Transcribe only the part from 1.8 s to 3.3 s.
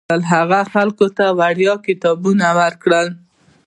کتابونه ورکول.